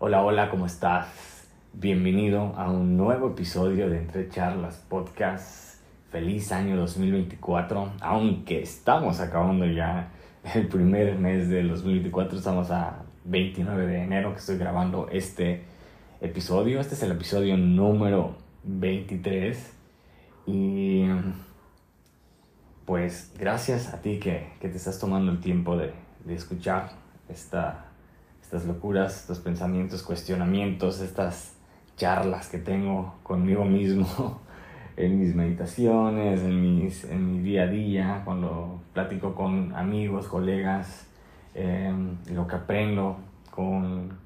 [0.00, 1.08] Hola, hola, ¿cómo estás?
[1.72, 5.80] Bienvenido a un nuevo episodio de Entre Charlas Podcast.
[6.12, 10.12] Feliz año 2024, aunque estamos acabando ya
[10.54, 15.64] el primer mes del 2024, estamos a 29 de enero que estoy grabando este
[16.20, 16.78] episodio.
[16.78, 19.72] Este es el episodio número 23
[20.46, 21.06] y
[22.84, 25.92] pues gracias a ti que, que te estás tomando el tiempo de,
[26.24, 26.90] de escuchar
[27.28, 27.87] esta
[28.48, 31.54] estas locuras, estos pensamientos, cuestionamientos, estas
[31.98, 34.40] charlas que tengo conmigo mismo
[34.96, 41.06] en mis meditaciones, en, mis, en mi día a día, cuando platico con amigos, colegas,
[41.54, 43.18] em, lo que aprendo
[43.50, 44.16] con,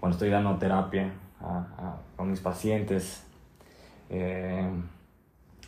[0.00, 3.26] cuando estoy dando terapia a, con mis pacientes
[4.08, 4.84] em,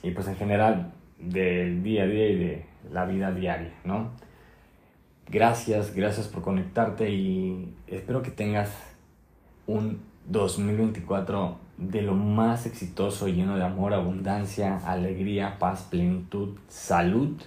[0.02, 4.12] y pues en general del día a día y de la vida diaria, ¿no?
[5.32, 8.68] Gracias, gracias por conectarte y espero que tengas
[9.66, 17.40] un 2024 de lo más exitoso, lleno de amor, abundancia, alegría, paz, plenitud, salud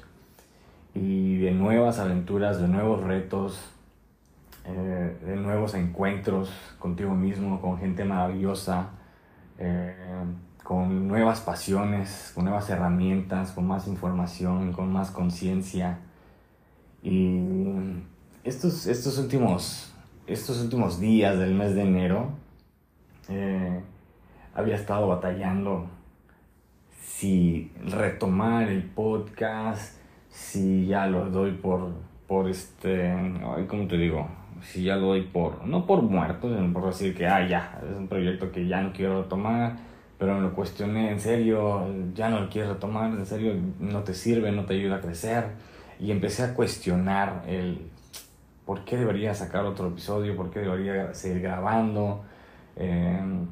[0.96, 3.62] y de nuevas aventuras, de nuevos retos,
[4.66, 8.90] eh, de nuevos encuentros contigo mismo, con gente maravillosa,
[9.60, 9.94] eh,
[10.64, 16.00] con nuevas pasiones, con nuevas herramientas, con más información, con más conciencia
[17.06, 17.40] y
[18.44, 19.94] estos, estos, últimos,
[20.26, 22.32] estos últimos días del mes de enero
[23.30, 23.80] eh,
[24.56, 25.86] había estado batallando
[27.00, 31.92] si retomar el podcast, si ya lo doy por,
[32.28, 33.14] por este,
[33.68, 34.28] ¿cómo te digo?
[34.62, 37.96] Si ya lo doy por, no por muerto, sino por decir que, ah, ya, es
[37.96, 39.76] un proyecto que ya no quiero retomar,
[40.18, 44.16] pero me lo cuestioné, en serio, ya no lo quieres retomar, en serio, no te
[44.16, 47.90] sirve, no te ayuda a crecer y empecé a cuestionar el
[48.66, 52.24] por qué debería sacar otro episodio, por qué debería seguir grabando,
[52.76, 53.48] em,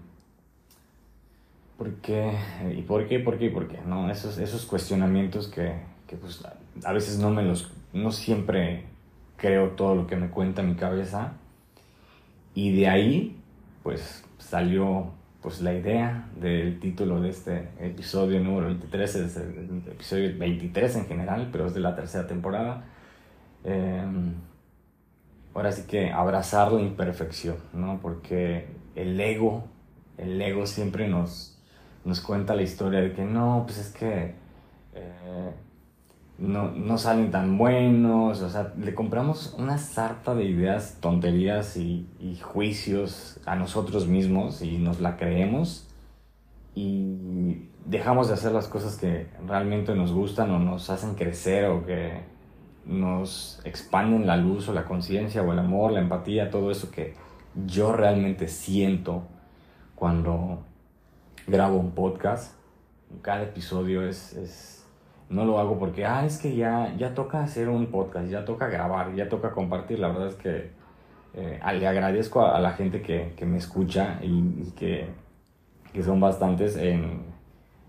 [1.78, 2.36] por qué,
[2.76, 4.10] y por qué, por qué, por qué, ¿no?
[4.10, 5.74] Esos, esos cuestionamientos que,
[6.08, 6.44] que pues,
[6.84, 8.86] a veces no me los, no siempre
[9.38, 11.34] creo todo lo que me cuenta mi cabeza,
[12.56, 13.38] y de ahí,
[13.84, 15.12] pues, salió
[15.44, 21.06] pues la idea del título de este episodio número 23 es el episodio 23 en
[21.06, 22.86] general, pero es de la tercera temporada.
[23.66, 24.36] Em,
[25.54, 28.00] ahora sí que abrazar la imperfección, ¿no?
[28.02, 29.66] Porque el ego,
[30.18, 31.62] el ego siempre nos,
[32.06, 34.36] nos cuenta la historia de que no, pues es que
[34.96, 35.52] eh,
[36.38, 42.08] no, no, salen tan buenos, o sea, le compramos una sarta de ideas, tonterías y,
[42.20, 45.88] y, juicios a nosotros mismos y nos la creemos
[46.76, 51.86] y dejamos de hacer las cosas que realmente nos gustan o nos hacen crecer o
[51.86, 52.24] que
[52.86, 57.16] nos expanden la luz o la conciencia o el amor, la empatía, todo eso que
[57.66, 59.24] yo realmente siento
[59.96, 60.64] cuando
[61.48, 62.56] grabo un podcast.
[63.22, 64.83] Cada episodio es, es
[65.34, 68.68] no lo hago porque, ah, es que ya, ya toca hacer un podcast, ya toca
[68.68, 70.00] grabar, ya toca compartir.
[70.00, 70.72] La verdad es que
[71.34, 75.08] eh, le agradezco a, la gente que, que me escucha y, que,
[75.92, 76.78] que, son bastantes.
[76.78, 77.24] En,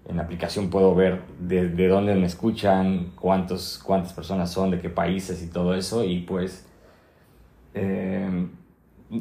[0.08, 4.80] en, la aplicación puedo ver de, de, dónde me escuchan, cuántos, cuántas personas son, de
[4.80, 6.02] qué países y todo eso.
[6.04, 6.66] Y pues
[7.74, 8.48] eh,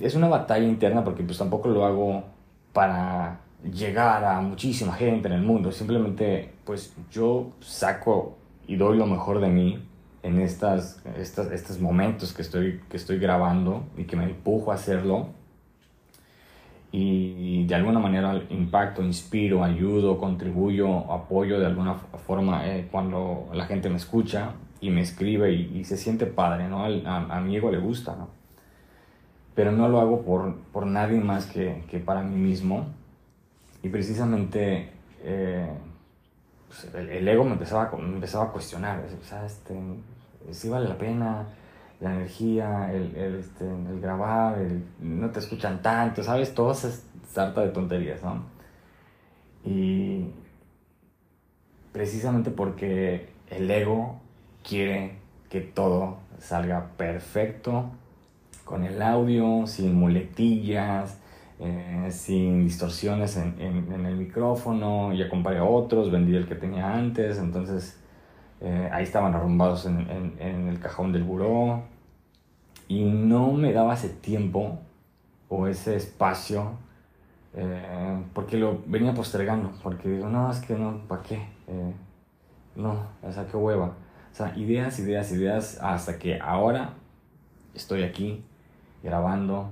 [0.01, 2.23] es una batalla interna porque pues tampoco lo hago
[2.72, 5.72] para llegar a muchísima gente en el mundo.
[5.72, 8.38] Simplemente, pues yo saco
[8.68, 9.79] y doy lo mejor de mí
[10.24, 14.75] en estas, estas, estos momentos que estoy, que estoy grabando y que me empujo a
[14.75, 15.29] hacerlo.
[16.96, 23.66] Y de alguna manera impacto, inspiro, ayudo, contribuyo, apoyo de alguna forma eh, cuando la
[23.66, 26.84] gente me escucha y me escribe y, se siente padre, ¿no?
[26.84, 28.28] A, a, mi ego le gusta, ¿no?
[29.56, 32.85] Pero no lo hago por, por nadie más que, que para mí mismo
[33.83, 34.89] y precisamente
[35.21, 35.69] eh,
[36.67, 39.77] pues, el, ego me empezaba, me empezaba a cuestionar, o sea, este,
[40.51, 41.45] si vale la pena
[42.00, 46.53] la energía, el, el, este, el grabar, el, no te escuchan tanto, ¿sabes?
[46.53, 48.44] Todo es sarta de tonterías, ¿no?
[49.63, 50.27] Y
[51.94, 54.19] precisamente porque el ego
[54.68, 55.18] quiere
[55.50, 57.91] que todo salga perfecto,
[58.65, 61.19] con el audio, sin muletillas,
[61.65, 67.38] eh, sin distorsiones en, en, el micrófono, ya compré otros, vendí el que tenía antes,
[67.39, 68.01] entonces
[68.60, 71.83] eh, ahí estaban arrumbados en, en, el cajón del buró
[72.89, 74.80] y no me daba ese tiempo
[75.48, 76.71] o ese espacio
[77.54, 81.48] eh, porque lo venía postergando, porque digo, no, es que no, ¿para qué?
[82.75, 83.86] no, o sea, qué hueva.
[83.86, 86.95] O sea, ideas, ideas, ideas, hasta que ahora
[87.74, 88.44] estoy aquí
[89.01, 89.69] grabando,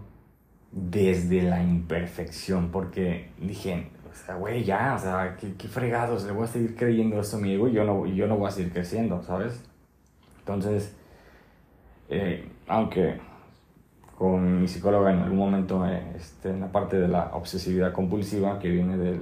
[0.72, 6.32] desde la imperfección, porque dije, o sea, güey, ya, o sea, qué, qué fregados, le
[6.32, 8.52] voy a seguir creyendo esto a mi ego y yo no, yo no voy a
[8.52, 9.64] seguir creciendo, ¿sabes?
[10.40, 10.96] Entonces,
[12.10, 13.20] eh, aunque
[14.18, 18.60] con mi psicóloga en algún momento, eh, este, en la parte de la obsesividad compulsiva,
[18.60, 19.22] que viene del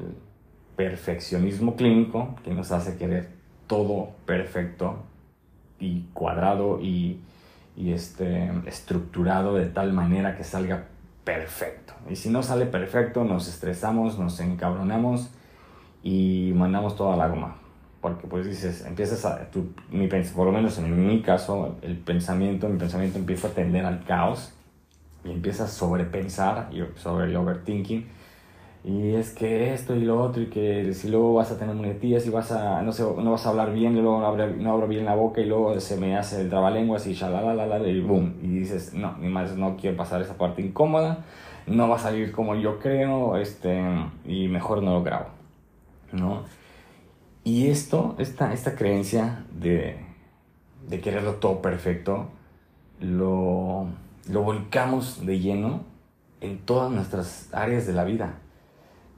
[0.75, 3.29] perfeccionismo clínico, que nos hace querer
[3.67, 5.03] todo perfecto
[5.79, 7.21] y cuadrado y,
[7.75, 10.87] y este, estructurado de tal manera que salga
[11.23, 11.93] perfecto.
[12.09, 15.29] Y si no sale perfecto, nos estresamos, nos encabronamos
[16.03, 17.55] y mandamos toda la goma.
[18.01, 22.69] Porque pues dices, empiezas a, tu, mi, por lo menos en mi caso, el pensamiento,
[22.69, 24.53] mi pensamiento empieza a tender al caos
[25.25, 28.07] y empieza a sobrepensar sobre el overthinking
[28.83, 32.25] y es que esto y lo otro y que si luego vas a tener muletillas
[32.25, 34.71] y vas a no sé no vas a hablar bien y luego no abro, no
[34.71, 38.35] abro bien la boca y luego se me hace el trabalenguas y la y boom
[38.41, 41.25] y dices no ni más no quiero pasar esa parte incómoda
[41.67, 43.83] no va a salir como yo creo este
[44.25, 45.27] y mejor no lo grabo
[46.13, 46.43] no
[47.43, 49.97] y esto esta esta creencia de
[50.87, 52.29] de quererlo todo perfecto
[53.01, 53.87] lo
[54.29, 55.81] lo volcamos de lleno
[56.39, 58.35] en todas nuestras áreas de la vida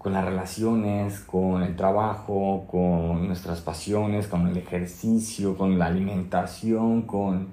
[0.01, 7.03] con las relaciones, con el trabajo, con nuestras pasiones, con el ejercicio, con la alimentación,
[7.03, 7.49] con,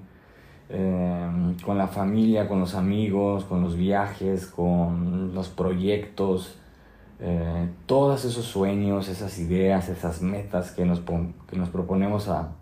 [0.69, 6.57] em, con la familia, con los amigos, con los viajes, con los proyectos,
[7.19, 11.01] eh, todos esos sueños, esas ideas, esas metas que nos,
[11.47, 12.53] que nos proponemos a,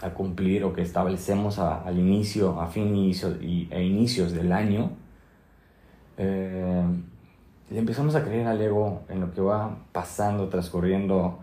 [0.00, 4.92] a, cumplir o que establecemos al inicio, a fin inicio, y, e inicios del año.
[6.16, 6.82] Eh,
[7.70, 11.38] y empezamos a creer al ego en lo que va pasando, transcurriendo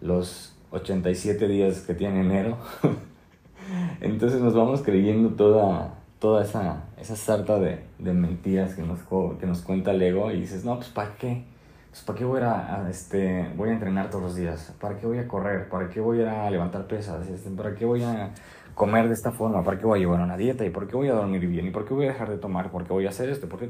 [0.00, 2.58] los 87 días que tiene enero.
[4.00, 9.00] Entonces nos vamos creyendo toda, toda esa, esa sarta de, de mentiras que nos,
[9.38, 11.44] que nos cuenta el ego y dices, no, pues ¿para qué?
[11.90, 14.74] Pues, ¿Para qué voy a, este, voy a entrenar todos los días?
[14.80, 15.68] ¿Para qué voy a correr?
[15.68, 17.26] ¿Para qué voy a levantar pesas?
[17.28, 18.30] Este, ¿Para qué voy a
[18.74, 19.62] comer de esta forma?
[19.62, 20.64] ¿Para qué voy a llevar una dieta?
[20.64, 21.66] ¿Y por qué voy a dormir bien?
[21.66, 22.70] ¿Y por qué voy a dejar de tomar?
[22.70, 23.48] ¿Por qué voy a hacer esto?
[23.48, 23.66] ¿Por qué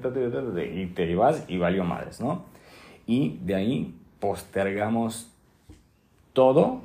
[0.75, 2.44] y te vas y valió madres, ¿no?
[3.06, 5.32] Y de ahí postergamos
[6.32, 6.82] todo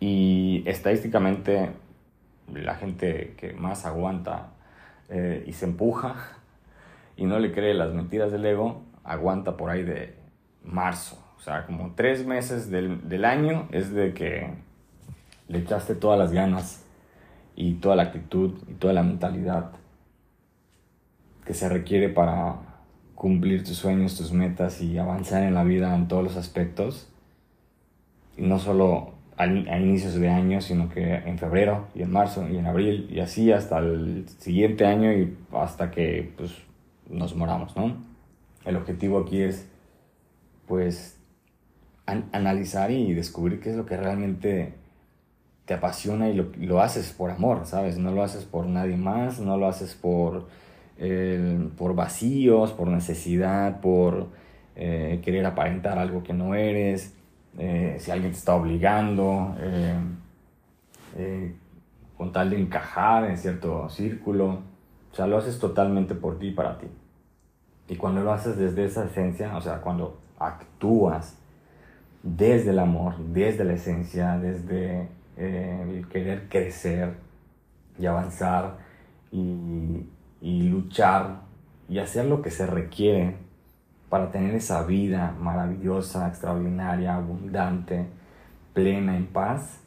[0.00, 1.70] y estadísticamente
[2.52, 4.48] la gente que más aguanta
[5.08, 6.16] eh, y se empuja
[7.16, 10.16] y no le cree las mentiras del ego, aguanta por ahí de
[10.64, 11.22] marzo.
[11.36, 14.52] O sea, como tres meses del, del año es de que
[15.48, 16.79] le echaste todas las ganas
[17.56, 19.72] y toda la actitud y toda la mentalidad
[21.44, 22.56] que se requiere para
[23.14, 27.08] cumplir tus sueños, tus metas y avanzar en la vida en todos los aspectos.
[28.36, 32.56] Y no solo a, inicios de año, sino que en febrero y en marzo y
[32.56, 36.54] en abril y así hasta el siguiente año y hasta que pues,
[37.08, 37.96] nos moramos, ¿no?
[38.64, 39.68] El objetivo aquí es
[40.66, 41.18] pues
[42.06, 44.74] analizar y descubrir qué es lo que realmente
[45.70, 47.96] te apasiona y lo, haces por amor, ¿sabes?
[47.96, 50.48] No lo haces por nadie más, no lo haces por,
[51.78, 54.26] por vacíos, por necesidad, por
[54.74, 57.14] eh, querer aparentar algo que no eres,
[57.56, 59.54] eh, si alguien te está obligando,
[61.16, 61.54] eh,
[62.16, 64.62] con tal de encajar en cierto círculo.
[65.12, 66.88] O sea, lo haces totalmente por ti y para ti.
[67.86, 71.38] Y cuando lo haces desde esa esencia, o sea, cuando actúas
[72.24, 77.14] desde el amor, desde la esencia, desde eh, el querer crecer
[77.98, 78.76] y avanzar
[79.32, 80.04] y,
[80.42, 81.40] luchar
[81.88, 83.36] y hacer lo que se requiere
[84.10, 88.04] para tener esa vida maravillosa, extraordinaria, abundante,
[88.74, 89.80] plena, en paz,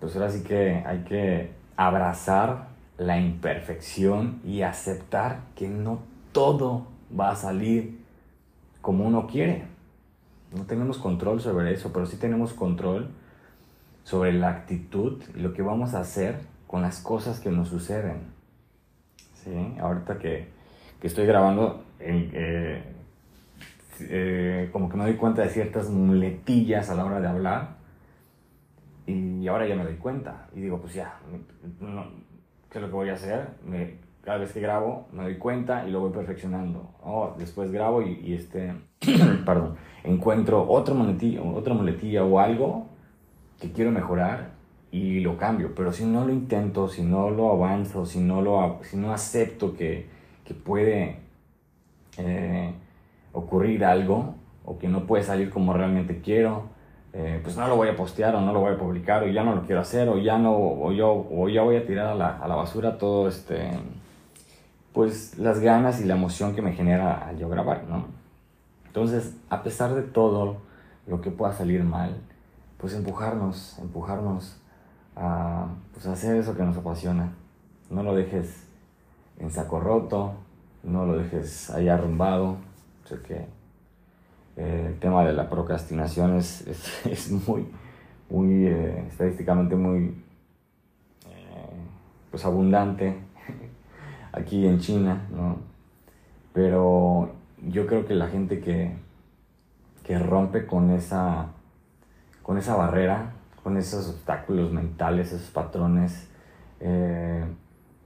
[0.00, 5.98] pues ahora sí que hay que abrazar la imperfección y aceptar que no
[6.32, 6.86] todo
[7.18, 8.02] va a salir
[8.80, 9.66] como uno quiere.
[10.56, 13.10] No tenemos control sobre eso, pero sí tenemos control
[14.08, 16.36] sobre la actitud y lo que vamos a hacer
[16.66, 18.32] con las cosas que nos suceden.
[19.34, 19.76] ¿Sí?
[19.78, 20.48] Ahorita que,
[20.98, 22.82] que estoy grabando, eh,
[24.00, 27.76] eh, como que me doy cuenta de ciertas muletillas a la hora de hablar
[29.06, 31.18] y ahora ya me doy cuenta y digo, pues ya,
[32.70, 33.46] ¿qué es lo que voy a hacer?
[34.22, 36.94] Cada vez que grabo me doy cuenta y lo voy perfeccionando.
[37.02, 38.74] Oh, después grabo y, y este,
[39.44, 42.96] perdón, encuentro otra muletilla, otra muletilla o algo
[43.58, 44.50] que quiero mejorar
[44.90, 48.80] y lo cambio, pero si no lo intento, si no lo avanzo, si no, lo,
[48.82, 50.06] si no acepto que,
[50.44, 51.18] que puede
[52.16, 52.72] eh,
[53.32, 54.34] ocurrir algo
[54.64, 56.68] o que no puede salir como realmente quiero,
[57.12, 59.42] eh, pues no lo voy a postear o no lo voy a publicar o ya
[59.42, 62.14] no lo quiero hacer o ya no o yo o ya voy a tirar a
[62.14, 63.70] la, a la basura todo este
[64.92, 68.06] pues las ganas y la emoción que me genera al yo grabar, ¿no?
[68.86, 70.56] Entonces, a pesar de todo
[71.06, 72.16] lo que pueda salir mal,
[72.78, 74.56] pues empujarnos, empujarnos
[75.16, 77.32] a pues, hacer eso que nos apasiona.
[77.90, 78.66] No lo dejes
[79.38, 80.34] en saco roto,
[80.82, 82.56] no lo dejes ahí arrumbado.
[83.04, 83.46] Sé que
[84.56, 86.66] eh, el tema de la procrastinación es,
[87.04, 87.66] es, muy,
[88.30, 90.22] muy eh, estadísticamente muy
[91.26, 91.80] eh,
[92.30, 93.16] pues abundante
[94.32, 95.58] aquí en China, ¿no?
[96.52, 97.30] Pero
[97.66, 98.96] yo creo que la gente que,
[100.04, 101.52] que rompe con esa,
[102.48, 106.30] con esa barrera, con esos obstáculos mentales, esos patrones,
[106.80, 107.44] eh,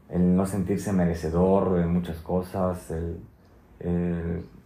[0.09, 3.21] el no sentirse merecedor de muchas cosas, el,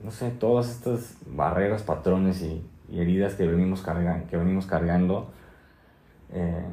[0.02, 3.84] no sé, todas estas barreras, patrones y, heridas que venimos,
[4.30, 5.30] que venimos cargando,
[6.32, 6.64] eh,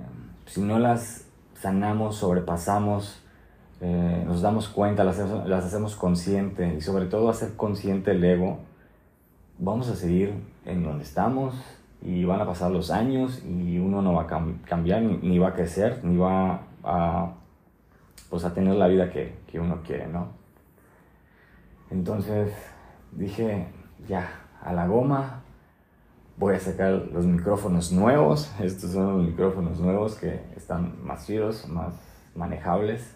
[0.45, 1.25] si no las
[1.59, 3.21] sanamos, sobrepasamos,
[3.81, 8.59] eh, nos damos cuenta, las, las hacemos consciente y sobre todo hacer consciente el ego,
[9.59, 11.53] vamos a seguir en donde estamos
[12.03, 14.27] y van a pasar los años y uno no va a
[14.65, 17.33] cambiar, ni, va a crecer, ni va a,
[18.29, 20.27] pues a tener la vida que, que uno quiere, ¿no?
[21.89, 22.51] Entonces
[23.11, 23.67] dije,
[24.07, 24.27] ya,
[24.61, 25.43] a la goma,
[26.37, 28.51] voy a sacar los micrófonos nuevos.
[28.59, 31.93] Estos son los micrófonos nuevos que están más chidos, más
[32.35, 33.15] manejables.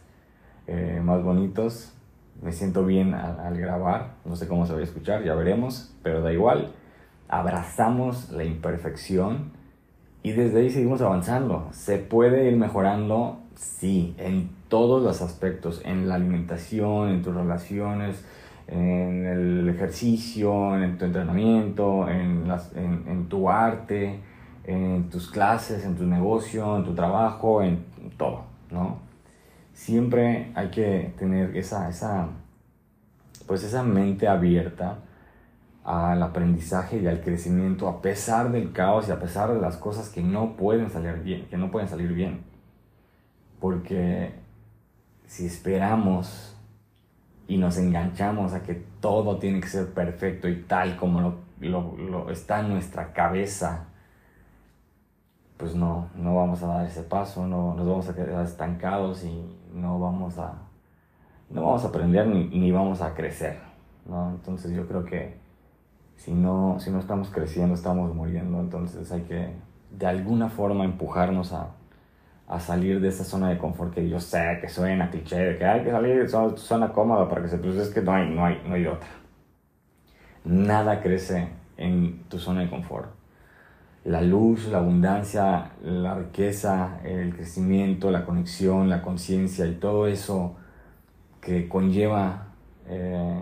[0.68, 1.94] Eh, más bonitos.
[2.42, 4.16] Me siento bien al, grabar.
[4.26, 6.74] No sé cómo se va a escuchar, ya veremos, pero da igual.
[7.30, 9.52] Abrazamos la imperfección
[10.24, 11.68] y desde ahí seguimos avanzando.
[11.72, 13.40] ¿Se puede ir mejorando?
[13.56, 18.24] Sí, en todos los aspectos, en la alimentación, en tus relaciones,
[18.68, 24.20] en el ejercicio, en tu entrenamiento, en, las, en, tu arte,
[24.66, 27.86] en tus clases, en tu negocio, en tu trabajo, en
[28.18, 29.08] todo, ¿no?
[29.78, 32.30] siempre hay que tener esa, esa,
[33.46, 34.98] pues esa mente abierta
[35.88, 40.10] al aprendizaje y al crecimiento a pesar del caos y a pesar de las cosas
[40.10, 42.44] que no pueden salir bien, que no pueden salir bien.
[43.62, 44.34] Porque
[45.28, 46.58] si esperamos
[47.48, 52.32] y nos enganchamos a que todo tiene que ser perfecto y tal como lo, lo
[52.32, 53.88] está en nuestra cabeza,
[55.56, 59.42] pues no, no vamos a dar ese paso, no, nos vamos a quedar estancados y
[59.74, 60.54] no vamos a,
[61.50, 63.58] no vamos a aprender ni, vamos a crecer,
[64.06, 64.32] ¿no?
[64.32, 65.47] Entonces yo creo que
[66.18, 69.54] si no, si no estamos creciendo, estamos muriendo, entonces hay que
[69.92, 71.70] de alguna forma empujarnos a,
[72.48, 75.66] a salir de esa zona de confort que yo sé que suena cliché, de que
[75.66, 77.58] hay que salir de zona, zona cómoda para que se...
[77.58, 79.10] Pues es que no hay, no hay, no hay otra.
[80.44, 81.48] Nada crece
[81.78, 83.18] en tu zona de confort
[84.08, 90.56] la luz, la abundancia, la riqueza, el crecimiento, la conexión, la conciencia y todo eso
[91.42, 92.54] que conlleva
[92.88, 93.42] eh,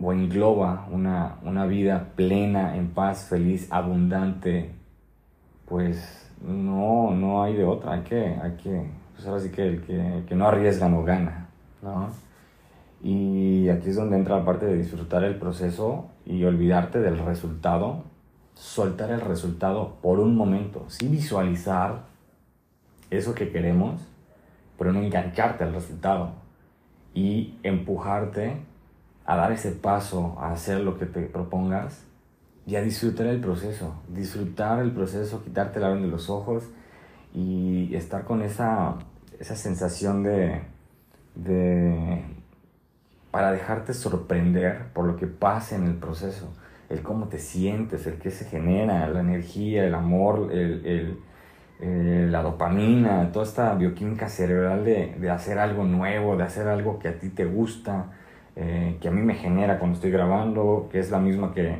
[0.00, 4.72] o engloba una, una, vida plena, en paz, feliz, abundante,
[5.66, 7.92] pues no, no hay de otra.
[7.92, 11.48] Hay que, hay que, pues ahora sí que el que, que no arriesga no gana,
[11.82, 12.08] ¿no?
[13.02, 18.04] Y aquí es donde entra la parte de disfrutar el proceso y olvidarte del resultado
[18.54, 22.04] soltar el resultado por un momento, sí visualizar
[23.10, 24.00] eso que queremos,
[24.78, 26.32] pero no engancharte al resultado
[27.14, 28.56] y empujarte
[29.24, 32.04] a dar ese paso, a hacer lo que te propongas
[32.66, 36.64] y a disfrutar el proceso, disfrutar el proceso, quitarte la venda de los ojos
[37.32, 38.96] y estar con esa,
[39.38, 40.62] esa sensación de,
[41.34, 42.22] de,
[43.30, 46.52] para dejarte sorprender por lo que pase en el proceso
[46.88, 51.18] el cómo te sientes, el qué se genera, la energía, el amor, el,
[51.80, 56.98] eh, la dopamina, toda esta bioquímica cerebral de, de, hacer algo nuevo, de hacer algo
[56.98, 58.12] que a ti te gusta,
[58.56, 61.76] eh, que a mí me genera cuando estoy grabando, que es la misma que,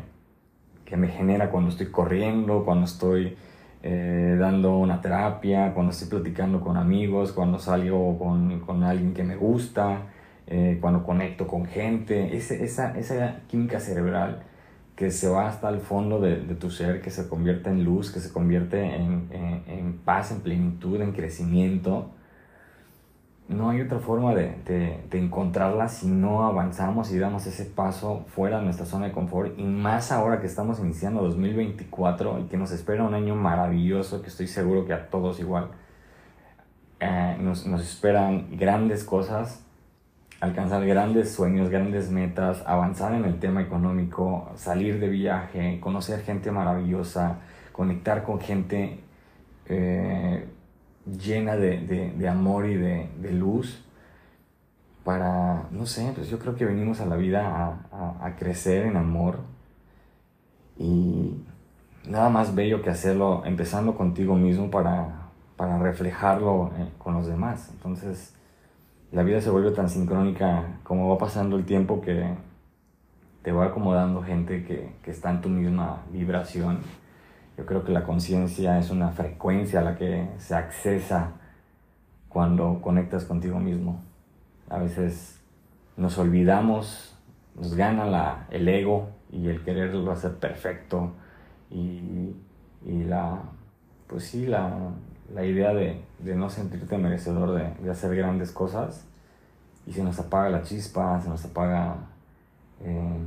[0.84, 3.36] que me genera cuando estoy corriendo, cuando estoy
[3.82, 9.24] eh, dando una terapia, cuando estoy platicando con amigos, cuando salgo con, con alguien que
[9.24, 10.08] me gusta,
[10.82, 14.42] cuando conecto con gente, ese, esa, esa química cerebral
[14.96, 18.20] que se va hasta el fondo de, tu ser, que se convierte en luz, que
[18.20, 22.10] se convierte en, paz, en plenitud, en crecimiento.
[23.48, 28.58] No hay otra forma de, de, encontrarla si no avanzamos y damos ese paso fuera
[28.58, 29.58] de nuestra zona de confort.
[29.58, 34.28] Y más ahora que estamos iniciando 2024 y que nos espera un año maravilloso, que
[34.28, 35.68] estoy seguro que a todos igual
[37.00, 39.64] eh, nos, nos esperan grandes cosas
[40.44, 46.50] alcanzar grandes sueños, grandes metas, avanzar en el tema económico, salir de viaje, conocer gente
[46.50, 47.38] maravillosa,
[47.72, 49.00] conectar con gente
[49.66, 50.46] eh,
[51.06, 53.84] llena de, amor y de, luz,
[55.04, 59.38] para, no sé, pues yo creo que venimos a la vida a, crecer en amor
[60.78, 61.36] y
[62.08, 67.70] nada más bello que hacerlo empezando contigo mismo para, para reflejarlo eh, con los demás.
[67.72, 68.34] Entonces,
[69.12, 72.34] la vida se vuelve tan sincrónica como va pasando el tiempo que
[73.42, 76.78] te va acomodando gente que, que está en tu misma vibración.
[77.56, 81.32] Yo creo que la conciencia es una frecuencia a la que se accesa
[82.28, 84.02] cuando conectas contigo mismo.
[84.68, 85.40] A veces
[85.96, 87.16] nos olvidamos,
[87.54, 91.12] nos gana la, el ego y el quererlo hacer perfecto
[91.70, 92.34] y,
[92.84, 93.40] y la,
[94.08, 94.90] pues sí, la,
[95.32, 99.06] la idea de, de, no sentirte merecedor de, de, hacer grandes cosas
[99.86, 101.96] y se nos apaga la chispa, se nos apaga,
[102.82, 103.18] eh,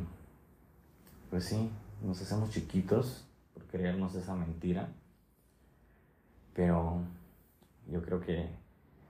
[1.30, 1.72] pues sí,
[2.04, 3.27] nos hacemos chiquitos
[3.72, 4.90] creernos esa mentira,
[6.54, 7.02] pero
[7.90, 8.50] yo creo que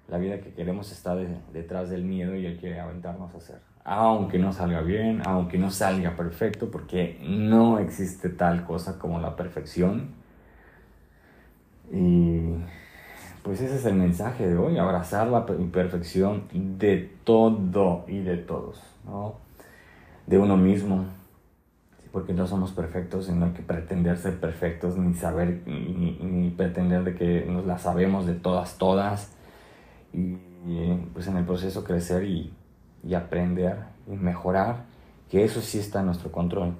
[0.07, 3.59] la vida que queremos está detrás del miedo y Él quiere aventarnos a hacer.
[3.83, 9.35] Aunque no salga bien, aunque no salga perfecto, porque no existe tal cosa como la
[9.35, 10.09] perfección.
[11.91, 12.55] Y
[13.43, 18.81] pues ese es el mensaje de hoy, abrazar la imperfección de todo y de todos,
[19.05, 19.35] ¿no?
[20.25, 21.05] De uno mismo,
[22.17, 27.03] porque no somos perfectos no hay que pretender ser perfectos, ni saber, ni, ni pretender
[27.03, 29.33] de que nos la sabemos de todas, todas
[30.11, 30.35] y
[31.13, 32.51] pues en el proceso crecer y,
[33.03, 34.85] y aprender y mejorar,
[35.29, 36.73] que eso sí está en nuestro control.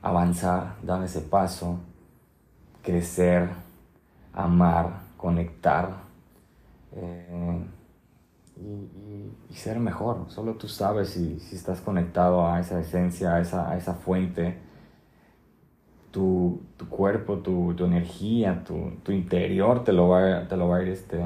[0.00, 1.80] Avanzar, dar ese paso,
[2.84, 3.48] crecer,
[4.32, 5.90] amar, conectar
[6.92, 7.64] eh,
[8.60, 10.26] y, y, ser mejor.
[10.28, 14.58] Solo tú sabes si, si, estás conectado a esa esencia, a esa, a esa fuente.
[16.10, 20.78] Tu, tu cuerpo, tu, tu energía, tu, tu, interior te lo va, te lo va
[20.78, 21.18] a ir este,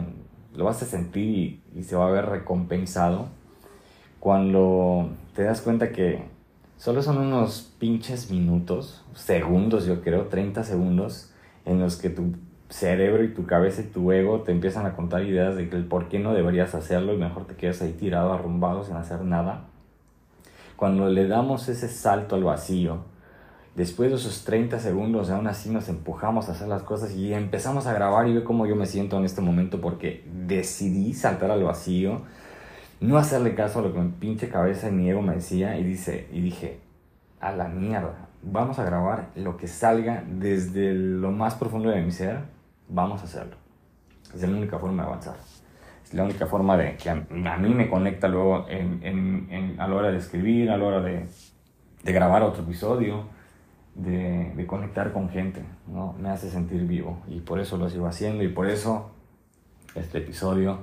[0.55, 3.29] lo vas a sentir y, se va a ver recompensado
[4.21, 6.25] cuando te das cuenta que
[6.77, 11.33] solo son unos pinches minutos, segundos yo creo, 30 segundos,
[11.65, 12.35] en los que tu
[12.75, 15.85] cerebro y tu cabeza y tu ego te empiezan a contar ideas de que el
[15.85, 19.67] por qué no deberías hacerlo y mejor te quedas ahí tirado, arrumbado, sin hacer nada.
[20.75, 23.05] Cuando le damos ese salto al vacío,
[23.77, 27.87] después de esos 30 segundos, aún así nos empujamos a hacer las cosas y empezamos
[27.87, 31.63] a grabar y ver cómo yo me siento en este momento porque decidí saltar al
[31.63, 32.23] vacío,
[33.01, 35.85] no hacerle caso a lo que mi pinche cabeza y mi ego me decía y,
[35.85, 36.81] dice, y dije,
[37.41, 42.11] a la mierda, vamos a grabar lo que salga desde lo más profundo de mi
[42.11, 42.54] ser,
[42.89, 43.57] vamos a hacerlo.
[44.35, 45.37] Es la única forma de avanzar.
[46.05, 49.95] Es la única forma de que a, mí me conecta luego en, en, a la
[49.95, 51.27] hora de escribir, a la hora de,
[52.03, 53.27] de grabar otro episodio
[53.95, 56.15] de, de, conectar con gente, ¿no?
[56.21, 59.11] Me hace sentir vivo y por eso lo sigo haciendo y por eso
[59.95, 60.79] este episodio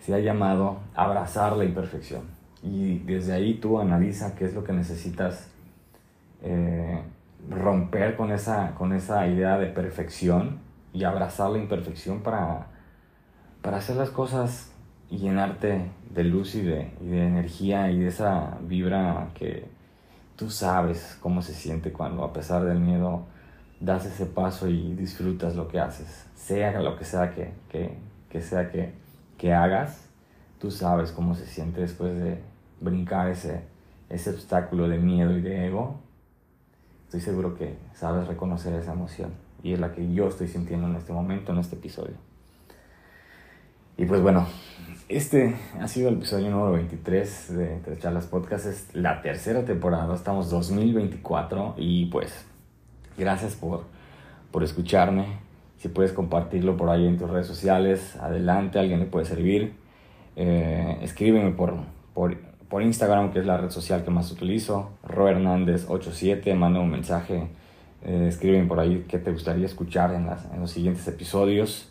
[0.00, 2.22] se ha llamado Abrazar la imperfección.
[2.62, 5.48] Y desde ahí tú analiza qué es lo que necesitas
[6.42, 7.02] eh,
[7.50, 10.63] romper con esa, con esa idea de perfección
[10.94, 12.68] y abrazar la imperfección para,
[13.60, 14.72] para hacer las cosas
[15.10, 19.68] y llenarte de luz y de, de energía y de esa vibra que,
[20.36, 23.26] tú sabes cómo se siente cuando a pesar del miedo
[23.80, 26.26] das ese paso y disfrutas lo que haces.
[26.34, 27.96] Sea lo que sea que, que,
[28.30, 28.94] que sea que,
[29.38, 30.08] que, hagas,
[30.58, 32.40] tú sabes cómo se siente después de
[32.80, 33.62] brincar ese,
[34.08, 36.00] ese obstáculo de miedo y de ego.
[37.04, 40.94] Estoy seguro que sabes reconocer esa emoción y es la que yo estoy sintiendo en
[40.94, 42.14] este momento, en este episodio.
[43.96, 44.46] Y pues bueno,
[45.08, 48.66] este ha sido el episodio número 23 de Tres Charlas Podcast.
[48.66, 52.44] Es la tercera temporada, estamos 2024 y pues
[53.16, 53.84] gracias por,
[54.52, 55.38] por escucharme.
[55.78, 59.74] Si puedes compartirlo por ahí en tus redes sociales, adelante, alguien le puede servir.
[60.36, 61.76] Eh, escríbeme por,
[62.12, 62.36] por,
[62.68, 67.48] por, Instagram, que es la red social que más utilizo, Ro Hernández87, manda un mensaje,
[68.04, 70.28] eh, escríbeme por ahí qué te gustaría escuchar en,
[70.60, 71.90] los siguientes episodios.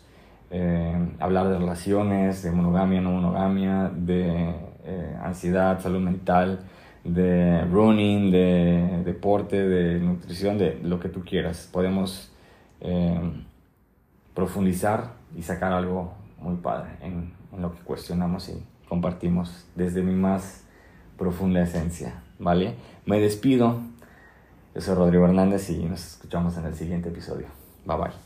[0.50, 6.60] Eh, hablar de relaciones, de monogamia, no monogamia, de eh, ansiedad, salud mental,
[7.02, 11.68] de running, de deporte, de nutrición, de lo que tú quieras.
[11.72, 12.30] Podemos
[14.34, 20.64] profundizar y sacar algo muy padre en, lo que cuestionamos y compartimos desde mi más
[21.16, 22.74] profunda esencia, ¿vale?
[23.06, 23.80] Me despido.
[24.74, 27.46] Yo soy Rodrigo Hernández y nos escuchamos en el siguiente episodio.
[27.84, 28.23] Bye bye.